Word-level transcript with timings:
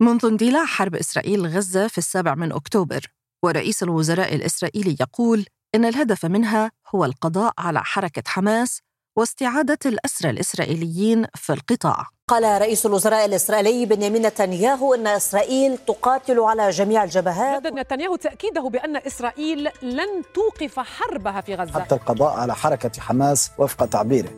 منذ 0.00 0.26
اندلاع 0.26 0.64
حرب 0.64 0.94
إسرائيل 0.94 1.46
غزة 1.46 1.88
في 1.88 1.98
السابع 1.98 2.34
من 2.34 2.52
أكتوبر 2.52 3.06
ورئيس 3.44 3.82
الوزراء 3.82 4.34
الإسرائيلي 4.34 4.96
يقول 5.00 5.46
إن 5.74 5.84
الهدف 5.84 6.26
منها 6.26 6.70
هو 6.94 7.04
القضاء 7.04 7.52
على 7.58 7.84
حركة 7.84 8.22
حماس 8.26 8.80
واستعادة 9.16 9.78
الأسرى 9.86 10.30
الإسرائيليين 10.30 11.26
في 11.34 11.52
القطاع. 11.52 12.06
قال 12.28 12.60
رئيس 12.60 12.86
الوزراء 12.86 13.24
الإسرائيلي 13.24 13.86
بنيامين 13.86 14.26
نتنياهو 14.26 14.94
أن 14.94 15.06
إسرائيل 15.06 15.78
تقاتل 15.78 16.40
على 16.40 16.70
جميع 16.70 17.04
الجبهات. 17.04 17.62
جدد 17.62 17.72
نتنياهو 17.72 18.16
تأكيده 18.16 18.68
بأن 18.68 18.96
إسرائيل 18.96 19.68
لن 19.82 20.22
توقف 20.34 20.80
حربها 20.80 21.40
في 21.40 21.54
غزة. 21.54 21.80
حتى 21.80 21.94
القضاء 21.94 22.32
على 22.32 22.54
حركة 22.54 23.00
حماس 23.00 23.50
وفق 23.58 23.84
تعبيره. 23.84 24.30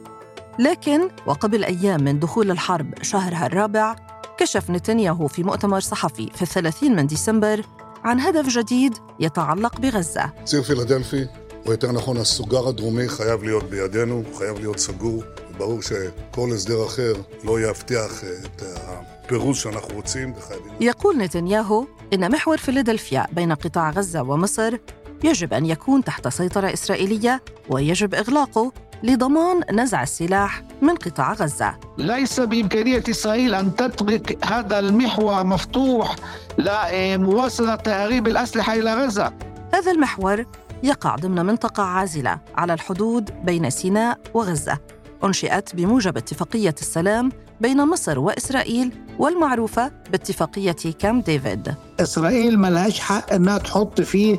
لكن 0.58 1.10
وقبل 1.26 1.64
أيام 1.64 2.02
من 2.02 2.18
دخول 2.18 2.50
الحرب 2.50 3.02
شهرها 3.02 3.46
الرابع 3.46 4.05
كشف 4.37 4.69
نتنياهو 4.69 5.27
في 5.27 5.43
مؤتمر 5.43 5.79
صحفي 5.79 6.29
في 6.35 6.41
الثلاثين 6.41 6.95
من 6.95 7.07
ديسمبر 7.07 7.61
عن 8.03 8.19
هدف 8.19 8.47
جديد 8.47 8.97
يتعلق 9.19 9.79
بغزة 9.79 10.29
ציר 10.43 10.63
פילדלפי, 10.63 11.25
או 11.65 11.71
יותר 11.71 11.91
נכון 11.91 12.17
הסוגר 12.17 12.67
הדרומי, 12.67 13.09
חייב 13.09 13.43
להיות 13.43 13.63
בידינו, 13.63 14.23
חייב 14.37 14.59
להיות 14.59 14.79
סגור. 14.79 15.23
ברור 15.57 15.81
שכל 15.81 16.49
הסדר 16.53 16.85
אחר 16.85 17.13
לא 17.43 17.61
יבטיח 17.61 18.23
את 18.23 18.63
הפירוז 18.65 19.57
שאנחנו 19.57 19.95
רוצים 19.95 20.33
וחייבים... 20.37 20.71
يقول 20.79 21.17
نتنياهو 21.17 21.85
إن 22.13 22.31
محور 22.31 22.57
فيلادلفيا 22.57 23.27
بين 23.31 23.53
قطاع 23.53 23.89
غزة 23.89 24.21
ومصر 24.21 24.77
يجب 25.23 25.53
أن 25.53 25.65
يكون 25.65 26.03
تحت 26.03 26.27
سيطرة 26.27 26.73
إسرائيلية 26.73 27.43
ويجب 27.69 28.15
إغلاقه 28.15 28.71
لضمان 29.02 29.60
نزع 29.72 30.02
السلاح 30.02 30.62
من 30.82 30.94
قطاع 30.94 31.32
غزة. 31.32 31.74
ليس 31.98 32.40
بإمكانية 32.40 33.02
إسرائيل 33.10 33.54
أن 33.54 33.76
تترك 33.76 34.44
هذا 34.44 34.78
المحور 34.78 35.44
مفتوح 35.44 36.16
لمواصلة 36.58 37.74
تهريب 37.74 38.26
الأسلحة 38.26 38.74
إلى 38.74 38.94
غزة. 38.94 39.32
هذا 39.74 39.92
المحور 39.92 40.44
يقع 40.82 41.16
ضمن 41.16 41.46
منطقة 41.46 41.82
عازلة 41.82 42.38
على 42.56 42.74
الحدود 42.74 43.30
بين 43.44 43.70
سيناء 43.70 44.18
وغزة 44.34 44.78
أنشئت 45.24 45.74
بموجب 45.74 46.16
اتفاقية 46.16 46.74
السلام 46.80 47.32
بين 47.60 47.86
مصر 47.86 48.18
وإسرائيل 48.18 48.92
والمعروفة 49.18 49.92
باتفاقية 50.12 50.76
كامب 50.98 51.24
ديفيد. 51.24 51.74
إسرائيل 52.00 52.58
ملهاش 52.58 53.00
حق 53.00 53.32
أنها 53.32 53.58
تحط 53.58 54.00
فيه 54.00 54.38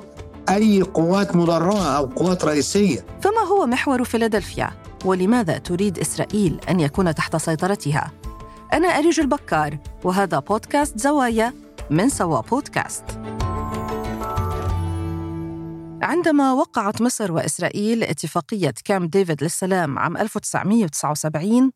أي 0.50 0.82
قوات 0.82 1.36
مدرعة 1.36 1.98
أو 1.98 2.06
قوات 2.06 2.46
رئيسية 2.46 3.06
فما 3.22 3.42
هو 3.42 3.66
محور 3.66 4.04
فيلادلفيا؟ 4.04 4.70
ولماذا 5.06 5.58
تريد 5.58 6.00
إسرائيل 6.00 6.60
أن 6.70 6.80
يكون 6.80 7.16
تحت 7.16 7.36
سيطرتها؟ 7.36 8.12
أنا 8.74 8.88
أريج 8.88 9.20
البكار 9.20 9.78
وهذا 10.04 10.40
بودكاست 10.40 10.98
زوايا 10.98 11.54
من 11.90 12.10
سوا 12.10 12.42
بودكاست 12.42 13.04
عندما 16.02 16.54
وقعت 16.54 17.02
مصر 17.02 17.32
وإسرائيل 17.32 18.04
اتفاقية 18.04 18.74
كامب 18.86 19.10
ديفيد 19.10 19.44
للسلام 19.44 20.00
عام 20.00 20.18
1979 20.18 21.72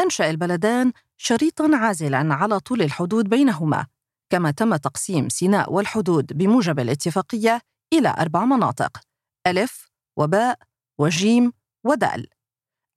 أنشأ 0.00 0.30
البلدان 0.30 0.92
شريطاً 1.16 1.70
عازلاً 1.76 2.34
على 2.34 2.60
طول 2.60 2.82
الحدود 2.82 3.28
بينهما 3.28 3.86
كما 4.30 4.50
تم 4.50 4.76
تقسيم 4.76 5.28
سيناء 5.28 5.72
والحدود 5.72 6.38
بموجب 6.38 6.80
الاتفاقية 6.80 7.60
إلى 7.92 8.14
أربع 8.18 8.44
مناطق 8.44 9.00
ألف 9.46 9.88
وباء 10.16 10.58
وجيم 10.98 11.52
ودال. 11.84 12.26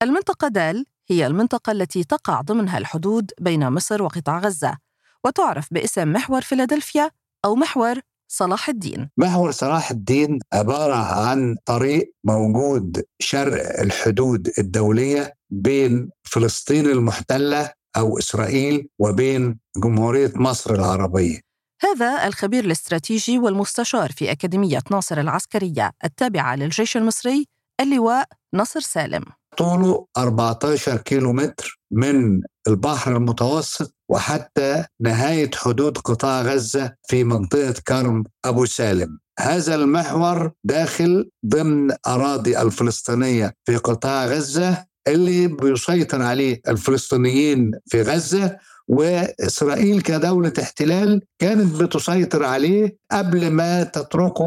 المنطقة 0.03 0.47
دال 0.47 0.85
هي 1.09 1.27
المنطقة 1.27 1.71
التي 1.71 2.03
تقع 2.03 2.41
ضمنها 2.41 2.77
الحدود 2.77 3.31
بين 3.39 3.69
مصر 3.69 4.03
وقطاع 4.03 4.39
غزة 4.39 4.77
وتعرف 5.25 5.73
باسم 5.73 6.13
محور 6.13 6.41
فيلادلفيا 6.41 7.11
أو 7.45 7.55
محور 7.55 7.99
صلاح 8.27 8.69
الدين. 8.69 9.09
محور 9.17 9.51
صلاح 9.51 9.91
الدين 9.91 10.39
عبارة 10.53 10.95
عن 10.95 11.55
طريق 11.65 12.13
موجود 12.23 13.03
شرق 13.19 13.79
الحدود 13.79 14.51
الدولية 14.59 15.33
بين 15.49 16.09
فلسطين 16.23 16.85
المحتلة 16.85 17.71
أو 17.97 18.17
إسرائيل 18.17 18.87
وبين 18.99 19.59
جمهورية 19.83 20.31
مصر 20.35 20.73
العربية. 20.75 21.50
هذا 21.83 22.27
الخبير 22.27 22.65
الاستراتيجي 22.65 23.39
والمستشار 23.39 24.11
في 24.11 24.31
أكاديمية 24.31 24.81
ناصر 24.91 25.19
العسكرية 25.19 25.91
التابعة 26.03 26.55
للجيش 26.55 26.97
المصري 26.97 27.45
اللواء 27.81 28.25
نصر 28.53 28.79
سالم. 28.79 29.23
طوله 29.57 30.05
14 30.17 30.97
كيلو 30.97 31.33
متر 31.33 31.79
من 31.91 32.41
البحر 32.67 33.15
المتوسط 33.17 33.95
وحتى 34.09 34.85
نهاية 35.01 35.51
حدود 35.55 35.97
قطاع 35.97 36.41
غزة 36.41 36.95
في 37.07 37.23
منطقة 37.23 37.73
كرم 37.87 38.23
أبو 38.45 38.65
سالم. 38.65 39.19
هذا 39.39 39.75
المحور 39.75 40.51
داخل 40.63 41.29
ضمن 41.45 41.91
أراضي 42.07 42.61
الفلسطينية 42.61 43.53
في 43.65 43.75
قطاع 43.77 44.25
غزة 44.25 44.85
اللي 45.07 45.47
بيسيطر 45.47 46.21
عليه 46.21 46.61
الفلسطينيين 46.67 47.71
في 47.85 48.01
غزة 48.01 48.57
وإسرائيل 48.87 50.01
كدولة 50.01 50.53
احتلال 50.61 51.21
كانت 51.39 51.81
بتسيطر 51.81 52.43
عليه 52.43 52.97
قبل 53.11 53.51
ما 53.51 53.83
تتركه 53.83 54.43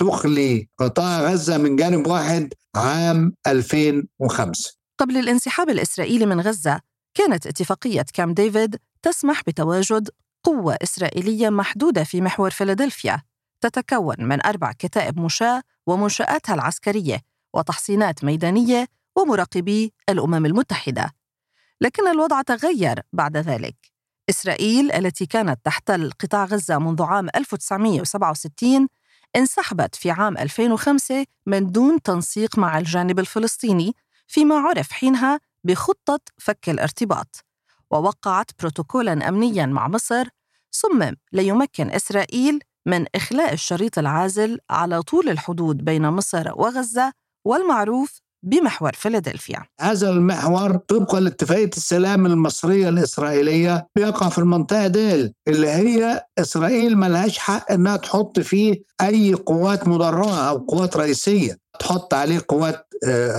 وتخلي 0.00 0.68
قطاع 0.78 1.20
غزة 1.20 1.58
من 1.58 1.76
جانب 1.76 2.06
واحد 2.06 2.54
عام 2.76 3.34
2005 3.46 4.72
قبل 4.98 5.16
الانسحاب 5.16 5.70
الإسرائيلي 5.70 6.26
من 6.26 6.40
غزة 6.40 6.80
كانت 7.14 7.46
اتفاقية 7.46 8.04
كام 8.14 8.34
ديفيد 8.34 8.76
تسمح 9.02 9.42
بتواجد 9.46 10.08
قوة 10.44 10.76
إسرائيلية 10.82 11.50
محدودة 11.50 12.04
في 12.04 12.20
محور 12.20 12.50
فيلادلفيا 12.50 13.22
تتكون 13.60 14.16
من 14.18 14.46
أربع 14.46 14.72
كتائب 14.72 15.20
مشاة 15.20 15.62
ومنشآتها 15.86 16.54
العسكرية 16.54 17.20
وتحصينات 17.54 18.24
ميدانية 18.24 18.86
ومراقبي 19.18 19.92
الأمم 20.08 20.46
المتحدة. 20.46 21.10
لكن 21.82 22.08
الوضع 22.08 22.42
تغير 22.42 23.00
بعد 23.12 23.36
ذلك. 23.36 23.76
إسرائيل 24.30 24.92
التي 24.92 25.26
كانت 25.26 25.60
تحتل 25.64 26.10
قطاع 26.20 26.44
غزة 26.44 26.78
منذ 26.78 27.02
عام 27.02 27.28
1967 27.36 28.88
انسحبت 29.36 29.94
في 29.94 30.10
عام 30.10 30.38
2005 30.38 31.26
من 31.46 31.70
دون 31.72 32.02
تنسيق 32.02 32.58
مع 32.58 32.78
الجانب 32.78 33.18
الفلسطيني 33.18 33.94
فيما 34.26 34.54
عرف 34.54 34.92
حينها 34.92 35.40
بخطة 35.64 36.20
فك 36.38 36.68
الارتباط. 36.68 37.44
ووقعت 37.90 38.50
بروتوكولا 38.60 39.28
أمنيا 39.28 39.66
مع 39.66 39.88
مصر 39.88 40.28
صمم 40.70 41.16
ليمكن 41.32 41.90
إسرائيل 41.90 42.60
من 42.86 43.06
إخلاء 43.14 43.52
الشريط 43.52 43.98
العازل 43.98 44.58
على 44.70 45.02
طول 45.02 45.28
الحدود 45.28 45.84
بين 45.84 46.08
مصر 46.08 46.52
وغزة 46.54 47.12
والمعروف 47.44 48.20
بمحور 48.42 48.92
فيلادلفيا. 48.92 49.62
هذا 49.80 50.10
المحور 50.10 50.76
طبقا 50.76 51.20
لاتفاقية 51.20 51.70
السلام 51.76 52.26
المصرية 52.26 52.88
الإسرائيلية 52.88 53.88
بيقع 53.96 54.28
في 54.28 54.38
المنطقة 54.38 54.86
دال 54.86 55.32
اللي 55.48 55.68
هي 55.68 56.26
إسرائيل 56.38 56.98
ملهاش 56.98 57.38
حق 57.38 57.72
إنها 57.72 57.96
تحط 57.96 58.40
فيه 58.40 58.82
أي 59.00 59.34
قوات 59.34 59.88
مدرعة 59.88 60.48
أو 60.48 60.58
قوات 60.58 60.96
رئيسية. 60.96 61.58
تحط 61.78 62.14
عليه 62.14 62.44
قوات 62.48 62.86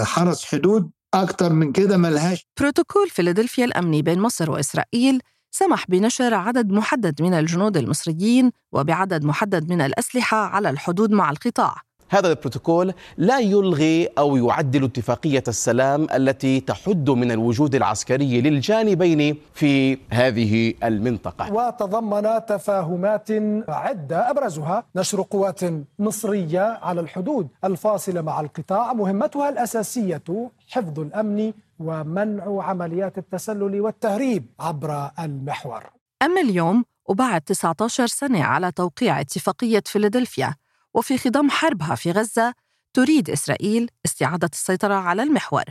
حرس 0.04 0.46
حدود 0.46 0.92
أكتر 1.14 1.54
من 1.54 1.72
كده 1.72 1.98
ملهاش 1.98 2.48
بروتوكول 2.60 3.10
فيلادلفيا 3.10 3.66
الأمني 3.66 4.02
بين 4.02 4.20
مصر 4.20 4.52
وإسرائيل 4.52 5.22
سمح 5.52 5.86
بنشر 5.90 6.34
عدد 6.34 6.72
محدد 6.72 7.22
من 7.22 7.34
الجنود 7.34 7.78
المصريين 7.78 8.52
وبعدد 8.72 9.26
محدد 9.26 9.70
من 9.70 9.82
الأسلحة 9.82 10.38
على 10.38 10.70
الحدود 10.70 11.12
مع 11.12 11.30
القطاع. 11.30 11.76
هذا 12.14 12.30
البروتوكول 12.30 12.94
لا 13.18 13.40
يلغي 13.40 14.10
أو 14.18 14.36
يعدل 14.36 14.84
اتفاقية 14.84 15.44
السلام 15.48 16.08
التي 16.16 16.60
تحد 16.60 17.10
من 17.10 17.32
الوجود 17.32 17.76
العسكري 17.76 18.42
للجانبين 18.42 19.38
في 19.54 19.98
هذه 20.10 20.74
المنطقة. 20.84 21.54
وتضمن 21.54 22.46
تفاهمات 22.46 23.30
عدة 23.70 24.30
أبرزها 24.30 24.84
نشر 24.96 25.22
قوات 25.22 25.60
مصرية 26.00 26.80
على 26.82 27.02
الحدود 27.02 27.48
الفاصلة 27.64 28.22
مع 28.22 28.42
القطاع 28.42 28.94
مهمتها 28.94 29.50
الأساسية 29.50 30.24
حفظ 30.70 31.00
الأمن 31.00 31.54
ومنع 31.80 32.64
عمليات 32.64 33.18
التسلل 33.18 33.82
والتهريب 33.82 34.46
عبر 34.60 35.10
المحور. 35.20 35.84
أما 36.24 36.42
اليوم 36.42 36.84
وبعد 37.06 37.42
19 37.42 38.08
سنة 38.08 38.44
على 38.44 38.72
توقيع 38.72 39.20
اتفاقية 39.20 39.84
فيلادلفيا 39.86 40.56
وفي 40.94 41.18
خضم 41.18 41.50
حربها 41.50 41.96
في 41.96 42.12
غزة 42.12 42.54
تريد 42.94 43.30
إسرائيل 43.30 43.90
استعادة 44.06 44.50
السيطرة 44.54 44.94
على 44.94 45.24
المحور. 45.24 45.64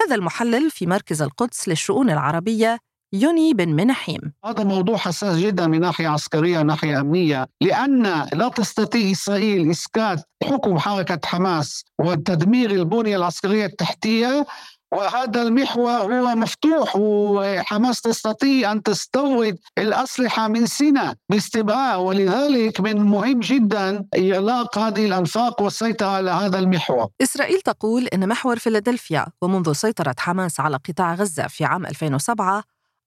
هذا 0.00 0.14
المحلل 0.14 0.70
في 0.70 0.86
مركز 0.86 1.22
القدس 1.22 1.68
للشؤون 1.68 2.10
العربية 2.10 2.78
يوني 3.12 3.54
بن 3.54 3.68
منحيم. 3.68 4.32
هذا 4.44 4.64
موضوع 4.64 4.96
حساس 4.96 5.36
جدا 5.36 5.66
من 5.66 5.80
ناحية 5.80 6.08
عسكرية 6.08 6.58
وناحية 6.58 7.00
أمنية 7.00 7.46
لأن 7.60 8.02
لا 8.32 8.48
تستطيع 8.48 9.10
إسرائيل 9.10 9.70
إسكات 9.70 10.22
حكم 10.44 10.78
حركة 10.78 11.20
حماس 11.24 11.84
وتدمير 11.98 12.70
البنية 12.70 13.16
العسكرية 13.16 13.66
التحتية 13.66 14.46
وهذا 14.92 15.42
المحور 15.42 15.90
هو 15.90 16.34
مفتوح 16.34 16.92
وحماس 16.96 18.00
تستطيع 18.00 18.72
أن 18.72 18.82
تستورد 18.82 19.58
الأسلحة 19.78 20.48
من 20.48 20.66
سيناء 20.66 21.14
باستمرار 21.30 22.00
ولذلك 22.00 22.80
من 22.80 22.90
المهم 22.90 23.40
جدا 23.40 24.04
إغلاق 24.14 24.78
هذه 24.78 25.06
الأنفاق 25.06 25.62
والسيطرة 25.62 26.06
على 26.06 26.30
هذا 26.30 26.58
المحور. 26.58 27.08
إسرائيل 27.22 27.60
تقول 27.60 28.06
إن 28.06 28.28
محور 28.28 28.58
فيلادلفيا 28.58 29.26
ومنذ 29.42 29.72
سيطرة 29.72 30.14
حماس 30.18 30.60
على 30.60 30.76
قطاع 30.88 31.14
غزة 31.14 31.46
في 31.46 31.64
عام 31.64 31.86
2007 31.86 32.64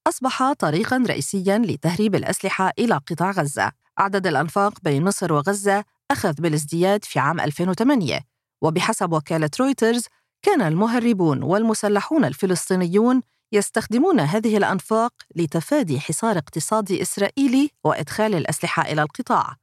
أصبح 0.08 0.54
طريقا 0.54 1.04
رئيسيا 1.08 1.58
لتهريب 1.58 2.16
الأسلحة 2.16 2.72
إلى 2.80 2.96
قطاع 3.10 3.32
غزة. 3.32 3.72
عدد 3.98 4.28
الأنفاق 4.28 4.74
بين 4.84 5.04
مصر 5.04 5.34
وغزة 5.34 5.84
أخذ 6.12 6.34
بالازدياد 6.34 7.06
في 7.06 7.20
عام 7.20 7.40
2008 7.40 8.20
وبحسب 8.62 9.14
وكالة 9.14 9.50
رويترز 9.60 10.06
كان 10.42 10.62
المهربون 10.62 11.44
والمسلحون 11.44 12.26
الفلسطينيون 12.26 13.22
يستخدمون 13.52 14.20
هذه 14.20 14.58
الأنفاق 14.58 15.14
لتفادي 15.36 16.00
حصار 16.00 16.38
اقتصادي 16.38 17.02
إسرائيلي 17.02 17.70
وإدخال 17.84 18.36
الأسلحة 18.36 18.92
إلى 18.92 19.02
القطاع. 19.02 19.56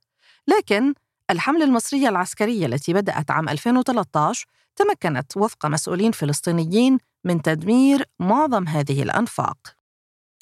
لكن 0.48 0.94
الحملة 1.30 1.64
المصرية 1.64 2.08
العسكرية 2.08 2.66
التي 2.66 2.92
بدأت 2.92 3.30
عام 3.30 3.48
2013 3.48 4.46
تمكنت 4.76 5.36
وفق 5.36 5.66
مسؤولين 5.66 6.12
فلسطينيين 6.12 6.98
من 7.24 7.42
تدمير 7.42 8.04
معظم 8.19 8.69
هذه 8.69 9.02
الأنفاق. 9.02 9.77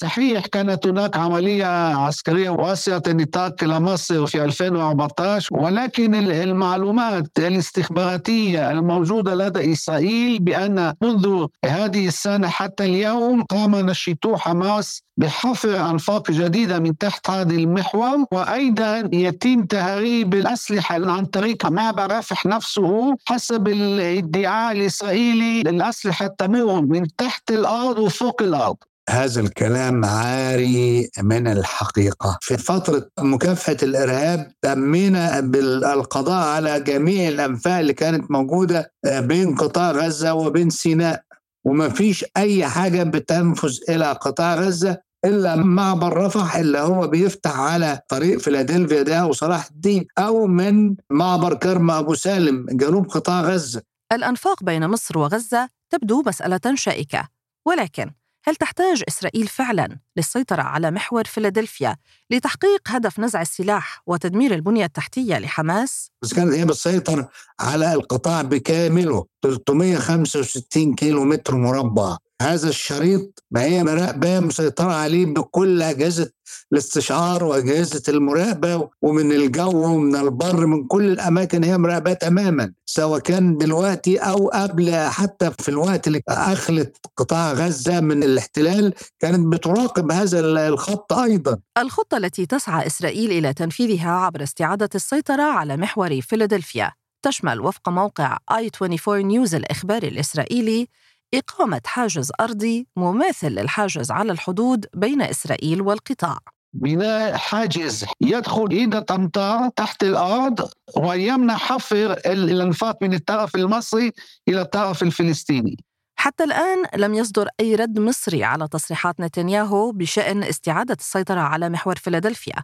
صحيح 0.01 0.45
كانت 0.45 0.87
هناك 0.87 1.17
عملية 1.17 1.65
عسكرية 1.95 2.49
واسعة 2.49 3.03
النطاق 3.07 3.63
إلى 3.63 3.79
مصر 3.79 4.25
في 4.27 4.43
2014 4.43 5.55
ولكن 5.57 6.15
المعلومات 6.15 7.39
الاستخباراتية 7.39 8.71
الموجودة 8.71 9.35
لدى 9.35 9.71
إسرائيل 9.73 10.39
بأن 10.39 10.93
منذ 11.01 11.45
هذه 11.65 12.07
السنة 12.07 12.47
حتى 12.47 12.85
اليوم 12.85 13.43
قام 13.43 13.75
نشيطو 13.75 14.37
حماس 14.37 15.01
بحفر 15.17 15.89
أنفاق 15.89 16.31
جديدة 16.31 16.79
من 16.79 16.97
تحت 16.97 17.29
هذا 17.29 17.55
المحور 17.55 18.25
وأيضا 18.31 19.09
يتم 19.13 19.63
تهريب 19.65 20.33
الأسلحة 20.33 21.11
عن 21.11 21.25
طريق 21.25 21.65
معبر 21.65 22.17
رفح 22.17 22.45
نفسه 22.45 23.15
حسب 23.25 23.67
الادعاء 23.67 24.71
الإسرائيلي 24.75 25.61
الأسلحة 25.61 26.27
تمر 26.27 26.81
من 26.81 27.07
تحت 27.15 27.51
الأرض 27.51 27.99
وفوق 27.99 28.41
الأرض. 28.41 28.77
هذا 29.09 29.41
الكلام 29.41 30.05
عاري 30.05 31.09
من 31.23 31.47
الحقيقة. 31.47 32.37
في 32.41 32.57
فترة 32.57 33.09
مكافحة 33.19 33.77
الإرهاب 33.83 34.51
تمينا 34.61 35.39
بالقضاء 35.39 36.47
على 36.47 36.79
جميع 36.79 37.29
الأنفاق 37.29 37.79
اللي 37.79 37.93
كانت 37.93 38.31
موجودة 38.31 38.93
بين 39.05 39.55
قطاع 39.55 39.91
غزة 39.91 40.33
وبين 40.33 40.69
سيناء. 40.69 41.23
وما 41.65 41.89
فيش 41.89 42.25
أي 42.37 42.65
حاجة 42.65 43.03
بتنفذ 43.03 43.77
إلى 43.89 44.11
قطاع 44.11 44.55
غزة 44.55 44.97
إلا 45.25 45.55
معبر 45.55 46.17
رفح 46.17 46.55
اللي 46.55 46.79
هو 46.79 47.07
بيفتح 47.07 47.59
على 47.59 47.99
طريق 48.09 48.39
فيلادلفيا 48.39 49.01
ده 49.01 49.25
وصلاح 49.25 49.67
الدين 49.71 50.05
أو 50.17 50.47
من 50.47 50.95
معبر 51.09 51.53
كرم 51.53 51.91
أبو 51.91 52.13
سالم 52.13 52.65
جنوب 52.69 53.07
قطاع 53.09 53.41
غزة. 53.41 53.81
الأنفاق 54.13 54.63
بين 54.63 54.87
مصر 54.87 55.17
وغزة 55.17 55.69
تبدو 55.89 56.23
مسألة 56.25 56.75
شائكة 56.75 57.27
ولكن 57.67 58.11
هل 58.47 58.55
تحتاج 58.55 59.03
إسرائيل 59.07 59.47
فعلا 59.47 59.99
للسيطرة 60.17 60.61
على 60.61 60.91
محور 60.91 61.23
فيلادلفيا 61.23 61.95
لتحقيق 62.31 62.81
هدف 62.87 63.19
نزع 63.19 63.41
السلاح 63.41 64.01
وتدمير 64.05 64.53
البنية 64.53 64.85
التحتية 64.85 65.37
لحماس؟ 65.37 66.11
بس 66.21 66.33
كانت 66.33 66.53
هي 66.53 66.65
بتسيطر 66.65 67.25
على 67.59 67.93
القطاع 67.93 68.41
بكامله 68.41 69.25
365 69.43 70.95
كيلو 70.95 71.23
متر 71.23 71.55
مربع 71.55 72.17
هذا 72.41 72.69
الشريط 72.69 73.43
ما 73.51 73.63
هي 73.63 73.83
مراقبة 73.83 74.39
مسيطرة 74.39 74.91
عليه 74.91 75.25
بكل 75.25 75.81
أجهزة 75.81 76.31
الاستشعار 76.71 77.43
وأجهزة 77.43 78.03
المراقبة 78.09 78.89
ومن 79.01 79.31
الجو 79.31 79.85
ومن 79.85 80.15
البر 80.15 80.65
من 80.65 80.87
كل 80.87 81.11
الأماكن 81.11 81.63
هي 81.63 81.77
مراقبة 81.77 82.13
تماما 82.13 82.73
سواء 82.85 83.19
كان 83.19 83.57
دلوقتي 83.57 84.17
أو 84.17 84.49
قبل 84.49 84.95
حتى 84.95 85.51
في 85.59 85.69
الوقت 85.69 86.07
اللي 86.07 86.21
أخلت 86.29 86.97
قطاع 87.17 87.53
غزة 87.53 87.99
من 87.99 88.23
الاحتلال 88.23 88.93
كانت 89.19 89.53
بتراقب 89.53 90.11
هذا 90.11 90.39
الخط 90.39 91.13
أيضا. 91.13 91.59
الخطة 91.77 92.17
التي 92.17 92.45
تسعى 92.45 92.87
إسرائيل 92.87 93.31
إلى 93.31 93.53
تنفيذها 93.53 94.09
عبر 94.11 94.43
استعادة 94.43 94.89
السيطرة 94.95 95.43
على 95.43 95.77
محور 95.77 96.21
فيلادلفيا. 96.21 96.91
تشمل 97.21 97.61
وفق 97.61 97.89
موقع 97.89 98.37
i24 98.51 99.09
نيوز 99.09 99.55
الإخباري 99.55 100.07
الإسرائيلي 100.07 100.87
إقامة 101.33 101.81
حاجز 101.85 102.31
أرضي 102.39 102.87
مماثل 102.95 103.49
للحاجز 103.49 104.11
على 104.11 104.31
الحدود 104.31 104.85
بين 104.95 105.21
إسرائيل 105.21 105.81
والقطاع. 105.81 106.37
بناء 106.73 107.37
حاجز 107.37 108.05
يدخل 108.21 108.79
عدة 108.81 109.05
أمتار 109.15 109.69
تحت 109.69 110.03
الأرض 110.03 110.69
ويمنع 110.97 111.57
حفر 111.57 112.11
الأنفاق 112.25 113.03
من 113.03 113.13
الطرف 113.13 113.55
المصري 113.55 114.11
إلى 114.47 114.61
الطرف 114.61 115.03
الفلسطيني. 115.03 115.77
حتى 116.19 116.43
الآن 116.43 116.83
لم 116.95 117.13
يصدر 117.13 117.47
أي 117.59 117.75
رد 117.75 117.99
مصري 117.99 118.43
على 118.43 118.67
تصريحات 118.67 119.19
نتنياهو 119.19 119.91
بشأن 119.91 120.43
استعادة 120.43 120.97
السيطرة 120.99 121.39
على 121.39 121.69
محور 121.69 121.95
فيلادلفيا. 121.95 122.63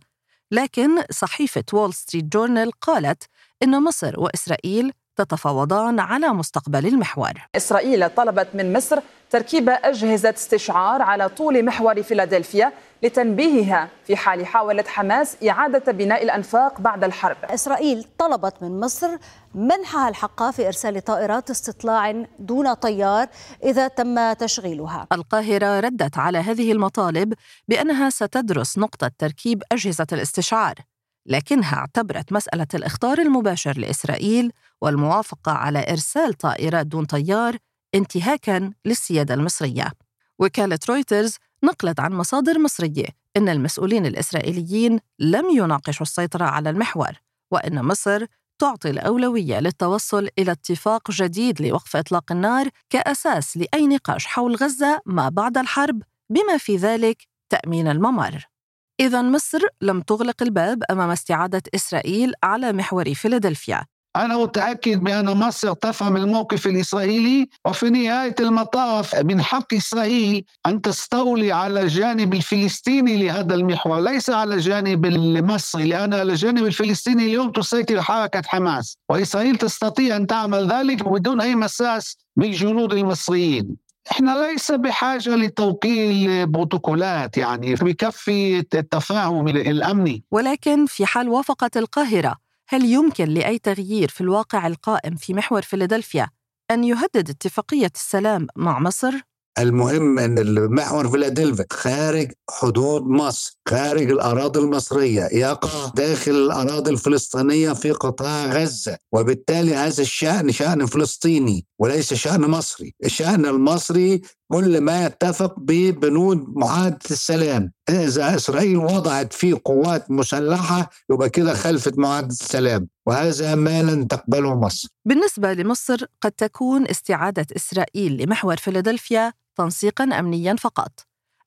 لكن 0.52 1.04
صحيفة 1.12 1.64
وول 1.74 1.94
ستريت 1.94 2.26
جورنال 2.26 2.72
قالت 2.72 3.24
إن 3.64 3.84
مصر 3.84 4.20
وإسرائيل 4.20 4.92
تتفاوضان 5.16 6.00
على 6.00 6.28
مستقبل 6.28 6.88
المحور. 6.88 7.32
إسرائيل 7.56 8.10
طلبت 8.10 8.48
من 8.54 8.74
مصر 8.74 9.00
تركيب 9.30 9.70
أجهزة 9.70 10.34
استشعار 10.38 11.02
على 11.02 11.30
طول 11.30 11.66
محور 11.66 12.04
فيلادلفيا 12.04 12.72
لتنبيهها 13.04 13.90
في 14.06 14.16
حال 14.16 14.46
حاولت 14.46 14.88
حماس 14.88 15.38
إعادة 15.50 15.92
بناء 15.92 16.24
الأنفاق 16.24 16.82
بعد 16.82 17.04
الحرب. 17.04 17.38
إسرائيل 17.44 18.06
طلبت 18.18 18.54
من 18.62 18.80
مصر 18.80 19.08
منحها 19.56 20.10
الحق 20.10 20.52
في 20.52 20.68
إرسال 20.68 21.04
طائرات 21.04 21.50
استطلاع 21.50 22.26
دون 22.40 22.74
طيار 22.74 23.28
إذا 23.64 23.88
تم 23.88 24.34
تشغيلها. 24.34 25.08
القاهرة 25.12 25.80
ردت 25.80 26.18
على 26.18 26.38
هذه 26.38 26.72
المطالب 26.72 27.34
بأنها 27.68 28.10
ستدرس 28.10 28.78
نقطة 28.78 29.12
تركيب 29.18 29.64
أجهزة 29.72 30.08
الاستشعار. 30.14 30.76
لكنها 31.26 31.76
اعتبرت 31.76 32.34
مسألة 32.34 32.68
الإخطار 32.74 33.20
المباشر 33.20 33.78
لإسرائيل 33.78 34.52
والموافقة 34.82 35.52
على 35.52 35.86
إرسال 35.90 36.34
طائرات 36.34 36.88
دون 36.88 37.06
طيار 37.06 37.58
انتهاكاً 37.96 38.74
للسيادة 38.86 39.34
المصرية. 39.34 39.92
وكالة 40.40 40.80
رويترز 40.90 41.38
نقلت 41.64 42.00
عن 42.00 42.14
مصادر 42.14 42.60
مصرية 42.60 43.06
إن 43.38 43.50
المسؤولين 43.50 44.06
الإسرائيليين 44.06 45.00
لم 45.20 45.50
يناقشوا 45.50 46.06
السيطرة 46.06 46.46
على 46.46 46.70
المحور، 46.70 47.12
وإن 47.52 47.86
مصر 47.86 48.26
تعطي 48.60 48.90
الأولوية 48.90 49.60
للتوصل 49.60 50.30
إلى 50.40 50.52
اتفاق 50.52 51.12
جديد 51.12 51.62
لوقف 51.62 51.96
إطلاق 51.96 52.32
النار 52.32 52.70
كأساس 52.90 53.58
لأي 53.58 53.88
نقاش 53.88 54.26
حول 54.26 54.56
غزة 54.56 55.02
ما 55.06 55.30
بعد 55.30 55.58
الحرب 55.58 56.02
بما 56.30 56.58
في 56.58 56.76
ذلك 56.78 57.28
تأمين 57.50 57.88
الممر. 57.88 58.53
إذا 59.00 59.22
مصر 59.22 59.60
لم 59.82 60.02
تغلق 60.02 60.44
الباب 60.44 60.84
أمام 60.92 61.10
استعادة 61.10 61.62
إسرائيل 61.76 62.34
على 62.44 62.74
محور 62.74 63.14
فيلادلفيا. 63.14 63.86
أنا 64.16 64.38
متأكد 64.38 65.00
بأن 65.00 65.26
مصر 65.26 65.74
تفهم 65.74 66.18
الموقف 66.18 66.68
الإسرائيلي 66.68 67.50
وفي 67.68 67.90
نهاية 67.90 68.36
المطاف 68.40 69.16
من 69.16 69.42
حق 69.42 69.74
إسرائيل 69.74 70.46
أن 70.66 70.82
تستولي 70.82 71.52
على 71.52 71.82
الجانب 71.82 72.34
الفلسطيني 72.34 73.24
لهذا 73.24 73.56
المحور 73.56 74.00
ليس 74.00 74.30
على 74.30 74.56
الجانب 74.56 75.06
المصري 75.06 75.88
لأن 75.88 76.14
على 76.14 76.32
الجانب 76.32 76.66
الفلسطيني 76.66 77.26
اليوم 77.26 77.52
تسيطر 77.52 78.02
حركة 78.02 78.42
حماس 78.46 78.98
وإسرائيل 79.10 79.56
تستطيع 79.56 80.16
أن 80.16 80.28
تعمل 80.28 80.68
ذلك 80.68 81.10
بدون 81.10 81.42
أي 81.42 81.56
مساس 81.56 82.18
بالجنود 82.36 82.94
المصريين. 82.94 83.83
إحنا 84.12 84.48
ليس 84.48 84.72
بحاجة 84.72 85.36
لتوكيل 85.36 86.48
بروتوكولات 86.48 87.38
يعني 87.38 87.76
بكفي 87.76 88.60
التفاهم 88.60 89.48
الأمني. 89.48 90.24
ولكن 90.32 90.86
في 90.86 91.06
حال 91.06 91.30
وافقت 91.30 91.78
القاهرة 91.78 92.36
هل 92.70 92.86
يمكن 92.86 93.26
لأي 93.26 93.60
تغيير 93.60 94.10
في 94.10 94.22
الواقع 94.22 94.68
القائم 94.68 95.16
في 95.16 95.34
محور 95.34 95.62
فيلادلفيا 95.62 96.28
أن 96.72 96.84
يهدد 96.84 97.30
اتفاقية 97.30 97.92
السلام 97.96 98.48
مع 98.56 98.80
مصر؟ 98.80 99.12
المهم 99.60 100.20
إن 100.20 100.38
المحور 100.38 101.10
فيلادلفيا 101.10 101.66
خارج 101.72 102.32
حدود 102.50 103.02
مصر 103.08 103.58
خارج 103.68 104.12
الأراضي 104.12 104.60
المصرية 104.60 105.24
يقع 105.24 105.88
داخل 105.96 106.32
الأراضي 106.32 106.92
الفلسطينية 106.92 107.74
في 107.74 107.92
قطاع 107.92 108.46
غزة 108.46 108.98
وبالتالي 109.12 109.76
هذا 109.76 110.02
الشأن 110.02 110.52
شأن 110.52 110.86
فلسطيني 110.86 111.66
وليس 111.80 112.14
شأن 112.14 112.42
مصري. 112.42 112.94
الشأن 113.06 113.46
المصري 113.46 114.22
كل 114.52 114.82
ما 114.82 115.06
يتفق 115.06 115.56
ببنود 115.60 116.46
معاهدة 116.48 117.00
السلام. 117.12 117.72
إذا 117.90 118.36
إسرائيل 118.36 118.78
وضعت 118.78 119.34
فيه 119.34 119.62
قوات 119.66 120.12
مسلحة 120.12 120.90
يبقى 121.12 121.30
كده 121.30 121.54
خلفت 121.54 121.98
معاهدة 121.98 122.28
السلام 122.28 122.88
وهذا 123.06 123.56
ما 123.56 123.84
لن 123.84 124.08
تقبله 124.08 124.60
مصر. 124.60 124.88
بالنسبة 125.06 125.54
لمصر 125.54 126.06
قد 126.22 126.32
تكون 126.32 126.88
استعادة 126.88 127.48
إسرائيل 127.56 128.18
لمحور 128.24 128.58
فيلادلفيا 128.58 129.34
تنسيقا 129.56 130.04
أمنيا 130.04 130.56
فقط. 130.56 130.92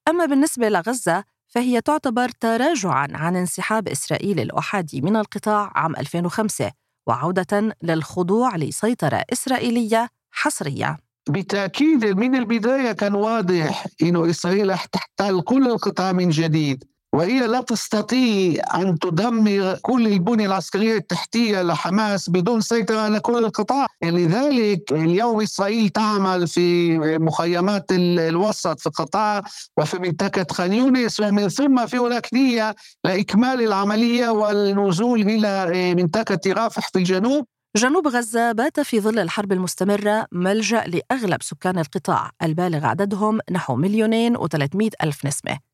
أما 0.09 0.27
بالنسبة 0.27 0.69
لغزة 0.69 1.25
فهي 1.49 1.81
تعتبر 1.81 2.29
تراجعا 2.29 3.09
عن 3.15 3.37
انسحاب 3.37 3.89
إسرائيل 3.89 4.41
الأحادي 4.41 5.01
من 5.01 5.17
القطاع 5.17 5.73
عام 5.75 5.97
2005 5.97 6.73
وعودة 7.07 7.77
للخضوع 7.83 8.57
لسيطرة 8.57 9.25
إسرائيلية 9.33 10.09
حصرية. 10.31 10.99
بالتأكيد 11.29 12.05
من 12.05 12.35
البداية 12.35 12.93
كان 12.93 13.15
واضح 13.15 13.87
أنه 14.03 14.31
إسرائيل 14.31 14.79
تحتل 14.79 15.41
كل 15.41 15.67
القطاع 15.67 16.13
من 16.13 16.29
جديد. 16.29 16.85
وهي 17.17 17.47
لا 17.47 17.61
تستطيع 17.61 18.63
أن 18.75 18.99
تدمر 18.99 19.79
كل 19.83 20.07
البنية 20.07 20.47
العسكرية 20.47 20.97
التحتية 20.97 21.63
لحماس 21.63 22.31
بدون 22.31 22.61
سيطرة 22.61 23.01
على 23.01 23.21
كل 23.21 23.45
القطاع. 23.45 23.87
لذلك 24.05 24.93
اليوم 24.93 25.41
إسرائيل 25.41 25.89
تعمل 25.89 26.49
في 26.49 26.99
مخيمات 27.19 27.85
الوسط 27.93 28.81
في 28.81 28.87
القطاع 28.87 29.43
وفي 29.77 29.99
منطقة 29.99 30.47
خان 30.51 30.73
يونس 30.73 31.21
ومن 31.21 31.49
ثم 31.49 31.87
في 31.87 31.99
هناك 31.99 32.29
نية 32.35 32.75
لإكمال 33.05 33.63
العملية 33.63 34.29
والنزول 34.29 35.21
إلى 35.21 35.95
منطقة 35.95 36.41
رافح 36.47 36.89
في 36.89 36.99
الجنوب. 36.99 37.45
جنوب 37.77 38.09
غزة 38.09 38.53
بات 38.53 38.81
في 38.81 39.01
ظل 39.01 39.19
الحرب 39.19 39.53
المستمرة 39.53 40.27
ملجأ 40.33 40.85
لأغلب 40.85 41.43
سكان 41.43 41.79
القطاع 41.79 42.31
البالغ 42.43 42.87
عددهم 42.87 43.39
نحو 43.51 43.77
مليونين 43.77 44.37
وثلاثمائة 44.37 44.91
ألف 45.03 45.27
نسمة. 45.27 45.66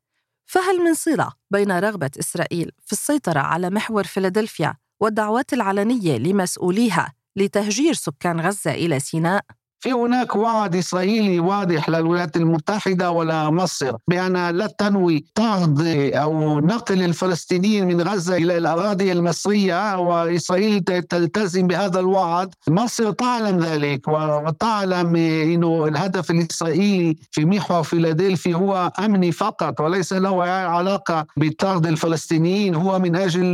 فهل 0.45 0.83
من 0.83 0.93
صلة 0.93 1.31
بين 1.51 1.71
رغبة 1.71 2.11
إسرائيل 2.19 2.71
في 2.85 2.91
السيطرة 2.91 3.39
على 3.39 3.69
محور 3.69 4.03
فيلادلفيا 4.03 4.73
والدعوات 4.99 5.53
العلنية 5.53 6.17
لمسؤوليها 6.17 7.13
لتهجير 7.35 7.93
سكان 7.93 8.39
غزة 8.41 8.71
إلى 8.71 8.99
سيناء؟ 8.99 9.45
في 9.83 9.91
هناك 9.91 10.35
وعد 10.35 10.75
إسرائيلي 10.75 11.39
واضح 11.39 11.89
للولايات 11.89 12.37
المتحدة 12.37 13.11
ولا 13.11 13.49
مصر 13.49 13.91
بأن 14.07 14.49
لا 14.49 14.67
تنوي 14.67 15.25
طرد 15.35 15.81
أو 16.13 16.59
نقل 16.59 17.03
الفلسطينيين 17.03 17.87
من 17.87 18.01
غزة 18.01 18.37
إلى 18.37 18.57
الأراضي 18.57 19.11
المصرية 19.11 19.99
وإسرائيل 19.99 20.83
تلتزم 20.83 21.67
بهذا 21.67 21.99
الوعد. 21.99 22.53
مصر 22.67 23.11
تعلم 23.11 23.59
ذلك 23.59 24.07
وتعلم 24.07 25.15
أنه 25.15 25.85
الهدف 25.87 26.31
الإسرائيلي 26.31 27.17
في 27.31 27.45
محور 27.45 27.83
فيلادلفيا 27.83 28.53
هو 28.53 28.91
أمني 28.99 29.31
فقط 29.31 29.81
وليس 29.81 30.13
له 30.13 30.43
علاقة 30.43 31.25
بطرد 31.37 31.85
الفلسطينيين 31.87 32.75
هو 32.75 32.99
من 32.99 33.15
أجل 33.15 33.47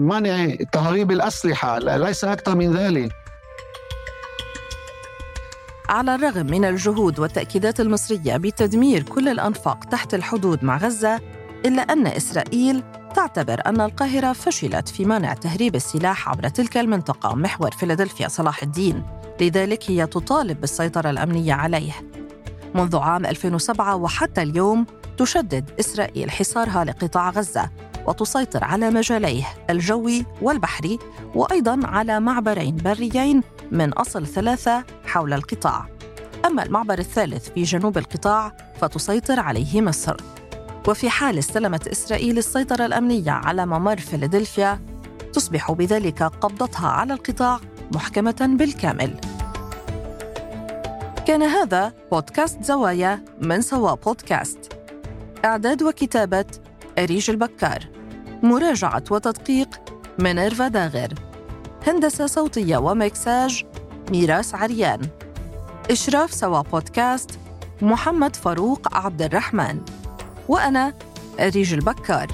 منع 0.00 0.54
تهريب 0.72 1.10
الأسلحة 1.10 1.78
ليس 1.78 2.24
أكثر 2.24 2.54
من 2.56 2.72
ذلك. 2.76 3.29
على 5.90 6.14
الرغم 6.14 6.46
من 6.46 6.64
الجهود 6.64 7.18
والتأكيدات 7.18 7.80
المصرية 7.80 8.36
بتدمير 8.36 9.02
كل 9.02 9.28
الأنفاق 9.28 9.84
تحت 9.84 10.14
الحدود 10.14 10.64
مع 10.64 10.76
غزة 10.76 11.20
إلا 11.66 11.82
أن 11.82 12.06
إسرائيل 12.06 12.82
تعتبر 13.14 13.60
أن 13.66 13.80
القاهرة 13.80 14.32
فشلت 14.32 14.88
في 14.88 15.04
منع 15.04 15.34
تهريب 15.34 15.74
السلاح 15.74 16.28
عبر 16.28 16.48
تلك 16.48 16.76
المنطقة 16.76 17.34
محور 17.34 17.70
فيلادلفيا 17.70 18.28
صلاح 18.28 18.62
الدين. 18.62 19.02
لذلك 19.40 19.90
هي 19.90 20.06
تطالب 20.06 20.60
بالسيطرة 20.60 21.10
الأمنية 21.10 21.54
عليه. 21.54 21.92
منذ 22.74 22.96
عام 22.96 23.26
2007 23.26 23.96
وحتى 23.96 24.42
اليوم 24.42 24.86
تشدد 25.18 25.70
إسرائيل 25.80 26.30
حصارها 26.30 26.84
لقطاع 26.84 27.30
غزة 27.30 27.70
وتسيطر 28.06 28.64
على 28.64 28.90
مجاليه 28.90 29.46
الجوي 29.70 30.26
والبحري 30.42 30.98
وأيضا 31.34 31.80
على 31.84 32.20
معبرين 32.20 32.76
بريين 32.76 33.42
من 33.70 33.92
أصل 33.92 34.26
ثلاثة 34.26 34.84
حول 35.10 35.32
القطاع. 35.32 35.86
أما 36.46 36.62
المعبر 36.62 36.98
الثالث 36.98 37.48
في 37.50 37.62
جنوب 37.62 37.98
القطاع 37.98 38.56
فتسيطر 38.80 39.40
عليه 39.40 39.80
مصر. 39.80 40.16
وفي 40.88 41.10
حال 41.10 41.38
استلمت 41.38 41.88
إسرائيل 41.88 42.38
السيطرة 42.38 42.86
الأمنية 42.86 43.30
على 43.30 43.66
ممر 43.66 43.96
فيلادلفيا 43.96 44.80
تصبح 45.32 45.72
بذلك 45.72 46.22
قبضتها 46.22 46.88
على 46.88 47.14
القطاع 47.14 47.60
محكمة 47.94 48.56
بالكامل. 48.58 49.20
كان 51.26 51.42
هذا 51.42 51.92
بودكاست 52.12 52.62
زوايا 52.62 53.24
من 53.40 53.62
سوا 53.62 53.94
بودكاست. 53.94 54.72
إعداد 55.44 55.82
وكتابة 55.82 56.46
أريج 56.98 57.30
البكار 57.30 57.88
مراجعة 58.42 59.04
وتدقيق 59.10 59.68
منيرفا 60.18 60.68
داغر 60.68 61.08
هندسة 61.86 62.26
صوتية 62.26 62.76
ومكساج 62.76 63.64
ميراس 64.10 64.54
عريان. 64.54 65.00
إشراف 65.90 66.34
سوا 66.34 66.62
بودكاست 66.62 67.38
محمد 67.82 68.36
فاروق 68.36 68.96
عبد 68.96 69.22
الرحمن. 69.22 69.80
وأنا 70.48 70.94
أريج 71.40 71.72
البكار. 71.72 72.26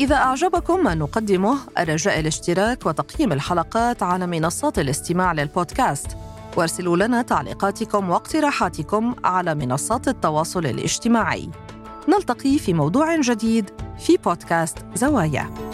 إذا 0.00 0.16
أعجبكم 0.16 0.84
ما 0.84 0.94
نقدمه 0.94 1.58
الرجاء 1.78 2.20
الاشتراك 2.20 2.86
وتقييم 2.86 3.32
الحلقات 3.32 4.02
على 4.02 4.26
منصات 4.26 4.78
الاستماع 4.78 5.32
للبودكاست. 5.32 6.16
وارسلوا 6.56 6.96
لنا 6.96 7.22
تعليقاتكم 7.22 8.10
واقتراحاتكم 8.10 9.14
على 9.24 9.54
منصات 9.54 10.08
التواصل 10.08 10.66
الاجتماعي. 10.66 11.50
نلتقي 12.08 12.58
في 12.58 12.74
موضوع 12.74 13.20
جديد 13.20 13.70
في 13.98 14.16
بودكاست 14.16 14.78
زوايا. 14.94 15.69